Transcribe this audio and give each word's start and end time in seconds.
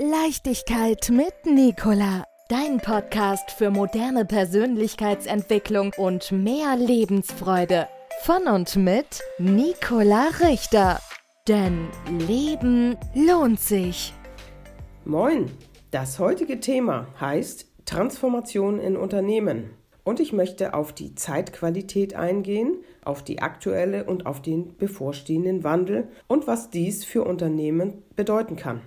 Leichtigkeit 0.00 1.10
mit 1.10 1.34
Nicola. 1.44 2.22
Dein 2.48 2.78
Podcast 2.78 3.50
für 3.50 3.68
moderne 3.70 4.24
Persönlichkeitsentwicklung 4.24 5.92
und 5.96 6.30
mehr 6.30 6.76
Lebensfreude. 6.76 7.88
Von 8.22 8.46
und 8.46 8.76
mit 8.76 9.20
Nicola 9.40 10.28
Richter. 10.40 11.00
Denn 11.48 11.88
Leben 12.28 12.96
lohnt 13.12 13.58
sich. 13.58 14.14
Moin, 15.04 15.50
das 15.90 16.20
heutige 16.20 16.60
Thema 16.60 17.08
heißt 17.20 17.66
Transformation 17.84 18.78
in 18.78 18.96
Unternehmen. 18.96 19.70
Und 20.04 20.20
ich 20.20 20.32
möchte 20.32 20.74
auf 20.74 20.92
die 20.92 21.16
Zeitqualität 21.16 22.14
eingehen, 22.14 22.84
auf 23.04 23.24
die 23.24 23.42
aktuelle 23.42 24.04
und 24.04 24.26
auf 24.26 24.42
den 24.42 24.76
bevorstehenden 24.76 25.64
Wandel 25.64 26.06
und 26.28 26.46
was 26.46 26.70
dies 26.70 27.04
für 27.04 27.24
Unternehmen 27.24 28.04
bedeuten 28.14 28.54
kann. 28.54 28.82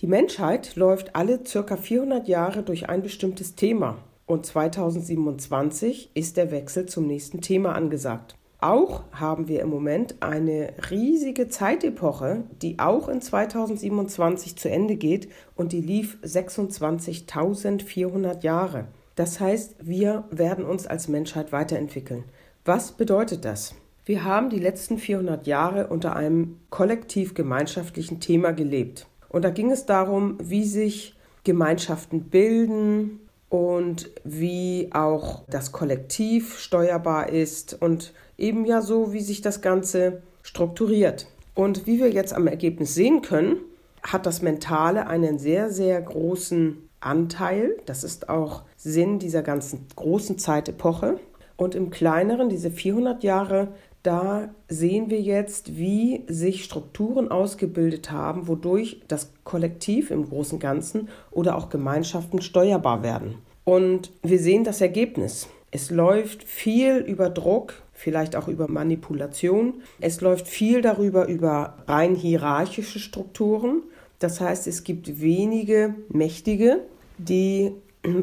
Die 0.00 0.06
Menschheit 0.06 0.76
läuft 0.76 1.16
alle 1.16 1.46
circa 1.46 1.78
400 1.78 2.28
Jahre 2.28 2.62
durch 2.62 2.90
ein 2.90 3.02
bestimmtes 3.02 3.54
Thema 3.54 3.96
und 4.26 4.44
2027 4.44 6.10
ist 6.12 6.36
der 6.36 6.50
Wechsel 6.50 6.84
zum 6.84 7.06
nächsten 7.06 7.40
Thema 7.40 7.74
angesagt. 7.74 8.36
Auch 8.58 9.04
haben 9.12 9.48
wir 9.48 9.62
im 9.62 9.70
Moment 9.70 10.16
eine 10.20 10.74
riesige 10.90 11.48
Zeitepoche, 11.48 12.44
die 12.60 12.78
auch 12.78 13.08
in 13.08 13.22
2027 13.22 14.56
zu 14.56 14.68
Ende 14.68 14.96
geht 14.96 15.30
und 15.54 15.72
die 15.72 15.80
lief 15.80 16.18
26.400 16.22 18.42
Jahre. 18.42 18.88
Das 19.14 19.40
heißt, 19.40 19.76
wir 19.80 20.24
werden 20.30 20.66
uns 20.66 20.86
als 20.86 21.08
Menschheit 21.08 21.52
weiterentwickeln. 21.52 22.24
Was 22.66 22.92
bedeutet 22.92 23.46
das? 23.46 23.74
Wir 24.04 24.24
haben 24.24 24.50
die 24.50 24.60
letzten 24.60 24.98
400 24.98 25.46
Jahre 25.46 25.86
unter 25.86 26.16
einem 26.16 26.58
kollektiv 26.68 27.32
gemeinschaftlichen 27.32 28.20
Thema 28.20 28.52
gelebt. 28.52 29.06
Und 29.28 29.44
da 29.44 29.50
ging 29.50 29.70
es 29.70 29.86
darum, 29.86 30.38
wie 30.40 30.64
sich 30.64 31.14
Gemeinschaften 31.44 32.24
bilden 32.24 33.20
und 33.48 34.10
wie 34.24 34.90
auch 34.92 35.42
das 35.48 35.72
Kollektiv 35.72 36.58
steuerbar 36.58 37.28
ist 37.28 37.80
und 37.80 38.12
eben 38.36 38.64
ja 38.64 38.82
so, 38.82 39.12
wie 39.12 39.20
sich 39.20 39.40
das 39.42 39.60
Ganze 39.60 40.22
strukturiert. 40.42 41.26
Und 41.54 41.86
wie 41.86 42.00
wir 42.00 42.10
jetzt 42.10 42.34
am 42.34 42.46
Ergebnis 42.46 42.94
sehen 42.94 43.22
können, 43.22 43.56
hat 44.02 44.26
das 44.26 44.42
Mentale 44.42 45.06
einen 45.06 45.38
sehr, 45.38 45.70
sehr 45.70 46.00
großen 46.00 46.88
Anteil. 47.00 47.76
Das 47.86 48.04
ist 48.04 48.28
auch 48.28 48.62
Sinn 48.76 49.18
dieser 49.18 49.42
ganzen 49.42 49.86
großen 49.96 50.38
Zeitepoche. 50.38 51.18
Und 51.56 51.74
im 51.74 51.90
kleineren, 51.90 52.48
diese 52.48 52.70
400 52.70 53.24
Jahre, 53.24 53.68
da 54.06 54.54
sehen 54.68 55.10
wir 55.10 55.20
jetzt, 55.20 55.76
wie 55.76 56.22
sich 56.28 56.64
Strukturen 56.64 57.28
ausgebildet 57.30 58.10
haben, 58.12 58.46
wodurch 58.46 59.00
das 59.08 59.32
Kollektiv 59.44 60.10
im 60.10 60.28
großen 60.28 60.58
Ganzen 60.58 61.08
oder 61.30 61.56
auch 61.56 61.68
Gemeinschaften 61.68 62.40
steuerbar 62.40 63.02
werden. 63.02 63.38
Und 63.64 64.12
wir 64.22 64.38
sehen 64.38 64.62
das 64.62 64.80
Ergebnis. 64.80 65.48
Es 65.72 65.90
läuft 65.90 66.44
viel 66.44 66.98
über 66.98 67.30
Druck, 67.30 67.74
vielleicht 67.92 68.36
auch 68.36 68.46
über 68.46 68.68
Manipulation. 68.68 69.82
Es 70.00 70.20
läuft 70.20 70.46
viel 70.46 70.82
darüber 70.82 71.26
über 71.26 71.78
rein 71.88 72.14
hierarchische 72.14 73.00
Strukturen. 73.00 73.82
Das 74.20 74.40
heißt, 74.40 74.68
es 74.68 74.84
gibt 74.84 75.20
wenige 75.20 75.94
Mächtige, 76.08 76.82
die 77.18 77.72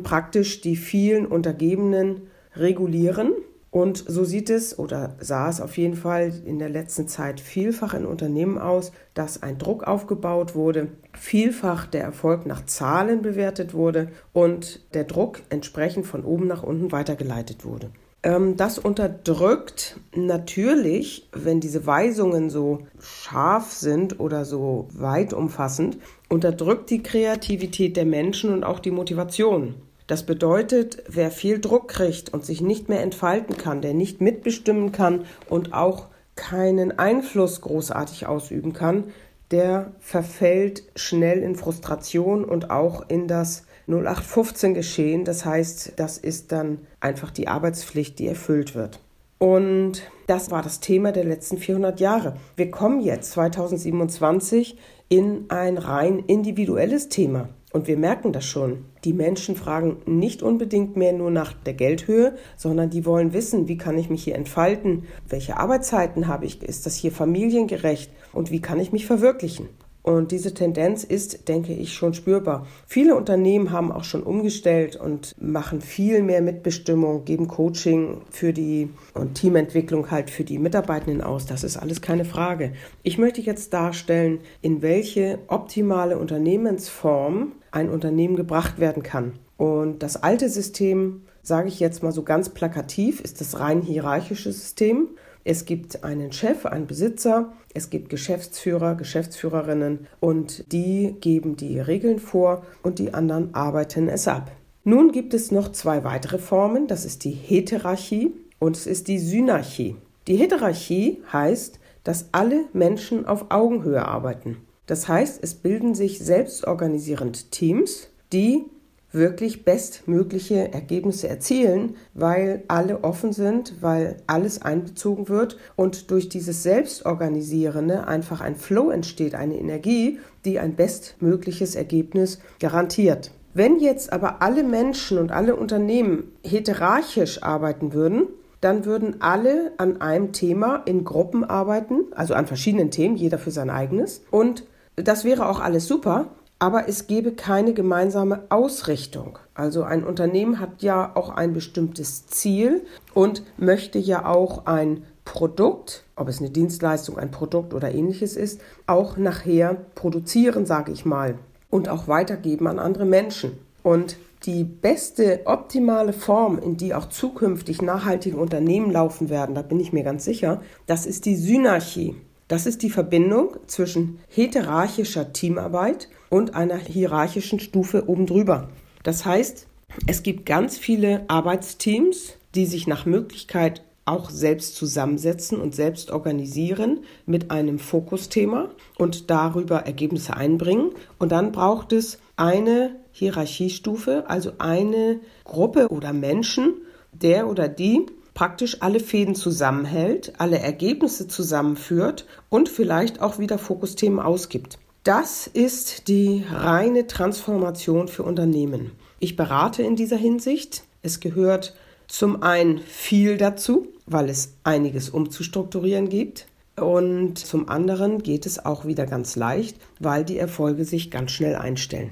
praktisch 0.04 0.62
die 0.62 0.78
vielen 0.78 1.26
Untergebenen 1.26 2.22
regulieren 2.56 3.34
und 3.74 4.04
so 4.08 4.24
sieht 4.24 4.52
es 4.52 4.78
oder 4.78 5.16
sah 5.20 5.50
es 5.50 5.60
auf 5.60 5.80
jeden 5.80 5.96
Fall 5.96 6.32
in 6.46 6.60
der 6.60 6.70
letzten 6.70 7.08
Zeit 7.08 7.40
vielfach 7.40 7.96
in 7.96 8.06
Unternehmen 8.06 8.60
aus, 8.60 8.92
dass 9.16 9.42
ein 9.42 9.58
Druck 9.58 9.86
aufgebaut 9.86 10.54
wurde, 10.54 10.90
vielfach 11.18 11.88
der 11.88 12.04
Erfolg 12.04 12.46
nach 12.46 12.68
Zahlen 12.68 13.24
bewertet 13.24 13.74
wurde 13.74 14.10
und 14.32 14.82
der 14.94 15.06
Druck 15.06 15.42
entsprechend 15.50 16.06
von 16.06 16.24
oben 16.24 16.46
nach 16.46 16.62
unten 16.62 16.92
weitergeleitet 16.92 17.66
wurde. 17.66 17.90
Ähm, 18.22 18.58
das 18.58 18.78
unterdrückt 18.78 20.00
natürlich, 20.16 21.28
wenn 21.34 21.60
diese 21.60 21.88
Weisungen 21.88 22.52
so 22.52 22.86
scharf 23.00 23.72
sind 23.72 24.20
oder 24.20 24.46
so 24.46 24.88
weit 24.94 25.34
umfassend, 25.34 25.98
unterdrückt 26.30 26.92
die 26.92 27.02
Kreativität 27.02 27.98
der 27.98 28.06
Menschen 28.06 28.54
und 28.54 28.64
auch 28.64 28.78
die 28.78 28.92
Motivation. 28.92 29.74
Das 30.08 30.26
bedeutet, 30.26 31.04
wer 31.08 31.32
viel 31.32 31.60
Druck 31.60 31.88
kriegt 31.88 32.34
und 32.34 32.46
sich 32.46 32.62
nicht 32.62 32.90
mehr 32.90 33.02
entfalten 33.02 33.58
kann, 33.58 33.82
der 33.82 33.94
nicht 33.94 34.22
mitbestimmen 34.22 34.92
kann 34.92 35.26
und 35.50 35.74
auch 35.74 36.08
keinen 36.36 36.98
Einfluss 36.98 37.62
großartig 37.62 38.28
ausüben 38.28 38.74
kann, 38.74 39.06
der 39.52 39.92
verfällt 40.00 40.84
schnell 40.96 41.44
in 41.44 41.56
Frustration 41.56 42.44
und 42.44 42.72
auch 42.72 43.08
in 43.08 43.28
das 43.28 43.66
0815 43.88 44.74
Geschehen. 44.74 45.26
Das 45.26 45.46
heißt, 45.46 45.94
das 45.98 46.18
ist 46.18 46.52
dann 46.52 46.80
einfach 47.00 47.32
die 47.32 47.48
Arbeitspflicht, 47.48 48.18
die 48.20 48.28
erfüllt 48.28 48.76
wird. 48.76 49.00
Und 49.38 50.04
das 50.28 50.52
war 50.52 50.62
das 50.62 50.80
Thema 50.80 51.12
der 51.12 51.26
letzten 51.26 51.58
400 51.58 52.00
Jahre. 52.00 52.38
Wir 52.56 52.72
kommen 52.72 53.02
jetzt 53.02 53.32
2027 53.34 54.78
in 55.10 55.46
ein 55.50 55.78
rein 55.78 56.20
individuelles 56.20 57.10
Thema. 57.10 57.50
Und 57.74 57.88
wir 57.88 57.98
merken 57.98 58.32
das 58.32 58.46
schon. 58.46 58.86
Die 59.04 59.14
Menschen 59.14 59.56
fragen 59.56 59.98
nicht 60.06 60.44
unbedingt 60.44 60.96
mehr 60.96 61.12
nur 61.12 61.32
nach 61.32 61.54
der 61.54 61.74
Geldhöhe, 61.74 62.36
sondern 62.56 62.92
die 62.92 63.04
wollen 63.04 63.34
wissen, 63.34 63.68
wie 63.68 63.78
kann 63.78 63.98
ich 63.98 64.12
mich 64.12 64.24
hier 64.24 64.36
entfalten? 64.36 65.06
Welche 65.28 65.58
Arbeitszeiten 65.58 66.28
habe 66.28 66.46
ich? 66.46 66.62
Ist 66.62 66.86
das 66.86 66.96
hier 66.96 67.12
familiengerecht? 67.12 68.12
Und 68.32 68.52
wie 68.52 68.62
kann 68.62 68.80
ich 68.80 68.92
mich 68.92 69.08
verwirklichen? 69.08 69.70
Und 70.04 70.32
diese 70.34 70.54
Tendenz 70.54 71.06
ist, 71.06 71.48
denke 71.48 71.74
ich, 71.74 71.94
schon 71.94 72.14
spürbar. 72.14 72.68
Viele 72.86 73.16
Unternehmen 73.16 73.72
haben 73.72 73.92
auch 73.92 74.04
schon 74.04 74.22
umgestellt 74.22 74.98
und 74.98 75.34
machen 75.42 75.80
viel 75.80 76.22
mehr 76.22 76.42
Mitbestimmung, 76.42 77.24
geben 77.24 77.48
Coaching 77.48 78.22
für 78.30 78.52
die 78.52 78.90
und 79.14 79.36
Teamentwicklung 79.36 80.12
halt 80.12 80.30
für 80.30 80.44
die 80.44 80.60
Mitarbeitenden 80.60 81.22
aus. 81.22 81.46
Das 81.46 81.64
ist 81.64 81.78
alles 81.78 82.02
keine 82.02 82.26
Frage. 82.26 82.74
Ich 83.02 83.18
möchte 83.18 83.40
jetzt 83.40 83.74
darstellen, 83.74 84.42
in 84.62 84.82
welche 84.82 85.40
optimale 85.48 86.18
Unternehmensform 86.18 87.54
ein 87.74 87.90
Unternehmen 87.90 88.36
gebracht 88.36 88.80
werden 88.80 89.04
kann. 89.04 89.34
Und 89.58 90.04
das 90.04 90.22
alte 90.22 90.48
System, 90.48 91.24
sage 91.42 91.68
ich 91.68 91.80
jetzt 91.80 92.04
mal 92.04 92.12
so 92.12 92.24
ganz 92.24 92.50
plakativ, 92.50 93.20
ist 93.20 93.42
das 93.42 93.60
rein 93.60 93.82
hierarchische 93.82 94.52
System. 94.52 95.10
Es 95.44 95.66
gibt 95.66 96.04
einen 96.04 96.32
Chef, 96.32 96.66
einen 96.66 96.88
Besitzer, 96.88 97.52
es 97.74 97.90
gibt 97.90 98.10
Geschäftsführer, 98.10 98.96
Geschäftsführerinnen 98.96 100.08
und 100.20 100.72
die 100.72 101.16
geben 101.20 101.58
die 101.58 101.80
Regeln 101.80 102.20
vor 102.20 102.64
und 102.84 103.00
die 103.00 103.14
anderen 103.14 103.54
arbeiten 103.54 104.08
es 104.08 104.28
ab. 104.28 104.52
Nun 104.86 105.12
gibt 105.12 105.34
es 105.34 105.52
noch 105.52 105.72
zwei 105.72 106.04
weitere 106.04 106.38
Formen, 106.38 106.88
das 106.88 107.04
ist 107.06 107.24
die 107.24 107.32
Heterarchie 107.32 108.34
und 108.60 108.78
es 108.78 108.86
ist 108.86 109.08
die 109.08 109.20
Synarchie. 109.20 109.96
Die 110.28 110.36
Heterarchie 110.36 111.22
heißt, 111.34 111.80
dass 112.04 112.28
alle 112.32 112.66
Menschen 112.74 113.26
auf 113.26 113.48
Augenhöhe 113.50 114.06
arbeiten. 114.06 114.58
Das 114.86 115.08
heißt, 115.08 115.40
es 115.42 115.56
bilden 115.56 115.96
sich 115.96 116.20
selbstorganisierend 116.20 117.52
Teams, 117.52 118.10
die 118.32 118.66
wirklich 119.14 119.64
bestmögliche 119.64 120.74
Ergebnisse 120.74 121.30
erzielen, 121.30 121.96
weil 122.16 122.64
alle 122.68 123.04
offen 123.04 123.32
sind, 123.32 123.76
weil 123.82 124.18
alles 124.28 124.62
einbezogen 124.62 125.30
wird 125.30 125.58
und 125.76 126.10
durch 126.12 126.30
dieses 126.30 126.64
Selbstorganisierende 126.64 128.08
einfach 128.08 128.42
ein 128.42 128.56
Flow 128.56 128.90
entsteht, 128.90 129.36
eine 129.36 129.58
Energie, 129.58 130.20
die 130.46 130.60
ein 130.60 130.76
bestmögliches 130.76 131.76
Ergebnis 131.76 132.40
garantiert. 132.60 133.32
Wenn 133.54 133.80
jetzt 133.80 134.12
aber 134.12 134.42
alle 134.42 134.64
Menschen 134.64 135.20
und 135.20 135.32
alle 135.32 135.56
Unternehmen 135.56 136.32
heterarchisch 136.44 137.44
arbeiten 137.44 137.94
würden, 137.94 138.28
dann 138.62 138.86
würden 138.86 139.22
alle 139.22 139.74
an 139.78 140.02
einem 140.02 140.32
Thema 140.32 140.78
in 140.86 141.04
Gruppen 141.04 141.44
arbeiten, 141.44 142.06
also 142.16 142.34
an 142.34 142.48
verschiedenen 142.48 142.90
Themen, 142.90 143.16
jeder 143.16 143.38
für 143.38 143.52
sein 143.52 143.70
eigenes. 143.70 144.24
Und 144.32 144.64
das 144.96 145.24
wäre 145.24 145.48
auch 145.50 145.60
alles 145.60 145.88
super, 145.88 146.28
aber 146.60 146.88
es 146.88 147.08
gäbe 147.08 147.34
keine 147.34 147.74
gemeinsame 147.74 148.44
Ausrichtung. 148.50 149.38
Also 149.54 149.84
ein 149.84 150.04
Unternehmen 150.04 150.60
hat 150.60 150.82
ja 150.82 151.12
auch 151.16 151.30
ein 151.30 151.54
bestimmtes 151.54 152.28
Ziel 152.28 152.86
und 153.14 153.44
möchte 153.58 154.00
ja 154.00 154.26
auch 154.26 154.66
ein 154.66 155.04
Produkt, 155.26 156.04
ob 156.16 156.28
es 156.28 156.40
eine 156.40 156.50
Dienstleistung, 156.50 157.18
ein 157.18 157.32
Produkt 157.32 157.74
oder 157.74 157.94
ähnliches 157.94 158.36
ist, 158.36 158.62
auch 158.88 159.18
nachher 159.18 159.78
produzieren, 159.96 160.66
sage 160.66 160.92
ich 160.92 161.06
mal, 161.06 161.38
und 161.70 161.90
auch 161.90 162.08
weitergeben 162.08 162.68
an 162.68 162.80
andere 162.80 163.06
Menschen. 163.06 163.58
Und 163.84 164.18
die 164.46 164.64
beste, 164.64 165.42
optimale 165.46 166.14
Form, 166.14 166.60
in 166.60 166.78
die 166.78 166.94
auch 166.94 167.08
zukünftig 167.08 167.82
nachhaltige 167.82 168.38
Unternehmen 168.38 168.92
laufen 168.92 169.30
werden, 169.30 169.56
da 169.56 169.62
bin 169.62 169.80
ich 169.80 169.94
mir 169.94 170.04
ganz 170.04 170.26
sicher, 170.26 170.62
das 170.86 171.06
ist 171.06 171.26
die 171.26 171.36
Synarchie. 171.36 172.16
Das 172.54 172.68
ist 172.68 172.84
die 172.84 172.92
Verbindung 172.92 173.58
zwischen 173.66 174.20
heterarchischer 174.28 175.34
Teamarbeit 175.34 176.08
und 176.30 176.54
einer 176.54 176.78
hierarchischen 176.78 177.60
Stufe 177.60 178.08
oben 178.08 178.28
drüber. 178.28 178.70
Das 179.02 179.26
heißt, 179.26 179.66
es 180.06 180.22
gibt 180.22 180.46
ganz 180.46 180.78
viele 180.78 181.28
Arbeitsteams, 181.30 182.34
die 182.54 182.68
sich 182.68 182.86
nach 182.86 183.08
Möglichkeit 183.08 183.82
auch 184.06 184.30
selbst 184.30 184.76
zusammensetzen 184.76 185.60
und 185.60 185.74
selbst 185.74 186.12
organisieren 186.12 187.00
mit 187.26 187.50
einem 187.50 187.80
Fokusthema 187.80 188.70
und 189.00 189.32
darüber 189.32 189.88
Ergebnisse 189.88 190.38
einbringen. 190.38 190.92
Und 191.18 191.32
dann 191.32 191.54
braucht 191.54 191.92
es 191.92 192.20
eine 192.36 192.98
Hierarchiestufe, 193.14 194.26
also 194.28 194.52
eine 194.60 195.22
Gruppe 195.44 195.88
oder 195.88 196.14
Menschen, 196.14 196.76
der 197.14 197.50
oder 197.50 197.68
die 197.68 198.06
praktisch 198.34 198.82
alle 198.82 199.00
Fäden 199.00 199.36
zusammenhält, 199.36 200.34
alle 200.38 200.60
Ergebnisse 200.60 201.28
zusammenführt 201.28 202.26
und 202.50 202.70
vielleicht 202.70 203.22
auch 203.22 203.40
wieder 203.40 203.58
Fokusthemen 203.58 204.20
ausgibt. 204.20 204.80
Das 205.04 205.48
ist 205.48 206.08
die 206.08 206.46
reine 206.50 207.08
Transformation 207.08 208.08
für 208.08 208.24
Unternehmen. 208.24 208.92
Ich 209.20 209.36
berate 209.36 209.84
in 209.84 209.96
dieser 209.96 210.18
Hinsicht. 210.18 210.84
Es 211.02 211.20
gehört 211.20 211.76
zum 212.08 212.42
einen 212.42 212.80
viel 212.80 213.38
dazu, 213.38 213.88
weil 214.06 214.30
es 214.30 214.54
einiges 214.64 215.10
umzustrukturieren 215.10 216.10
gibt. 216.10 216.48
Und 216.76 217.38
zum 217.38 217.70
anderen 217.70 218.24
geht 218.24 218.46
es 218.46 218.66
auch 218.66 218.86
wieder 218.86 219.06
ganz 219.06 219.36
leicht, 219.36 219.78
weil 220.00 220.24
die 220.24 220.38
Erfolge 220.38 220.86
sich 220.86 221.12
ganz 221.12 221.32
schnell 221.32 221.56
einstellen. 221.56 222.12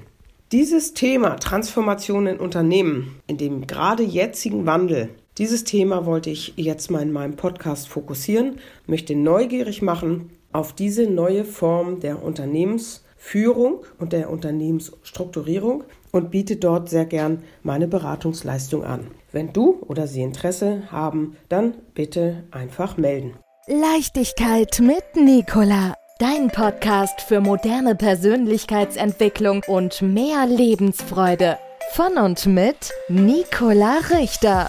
Dieses 0.52 0.92
Thema 0.92 1.36
Transformation 1.36 2.26
in 2.26 2.38
Unternehmen, 2.38 3.20
in 3.26 3.38
dem 3.38 3.66
gerade 3.66 4.02
jetzigen 4.02 4.66
Wandel, 4.66 5.08
dieses 5.38 5.64
Thema 5.64 6.04
wollte 6.04 6.30
ich 6.30 6.54
jetzt 6.56 6.90
mal 6.90 7.02
in 7.02 7.12
meinem 7.12 7.36
Podcast 7.36 7.88
fokussieren, 7.88 8.58
möchte 8.86 9.16
neugierig 9.16 9.80
machen 9.80 10.30
auf 10.52 10.74
diese 10.74 11.06
neue 11.06 11.44
Form 11.44 12.00
der 12.00 12.22
Unternehmensführung 12.22 13.84
und 13.98 14.12
der 14.12 14.30
Unternehmensstrukturierung 14.30 15.84
und 16.10 16.30
biete 16.30 16.56
dort 16.56 16.90
sehr 16.90 17.06
gern 17.06 17.42
meine 17.62 17.88
Beratungsleistung 17.88 18.84
an. 18.84 19.06
Wenn 19.32 19.54
du 19.54 19.82
oder 19.88 20.06
sie 20.06 20.22
Interesse 20.22 20.82
haben, 20.92 21.36
dann 21.48 21.74
bitte 21.94 22.44
einfach 22.50 22.98
melden. 22.98 23.32
Leichtigkeit 23.66 24.80
mit 24.80 25.16
Nicola. 25.16 25.94
Dein 26.18 26.48
Podcast 26.48 27.22
für 27.22 27.40
moderne 27.40 27.94
Persönlichkeitsentwicklung 27.94 29.62
und 29.66 30.02
mehr 30.02 30.46
Lebensfreude. 30.46 31.58
Von 31.92 32.18
und 32.18 32.46
mit 32.46 32.92
Nicola 33.08 33.98
Richter. 34.10 34.68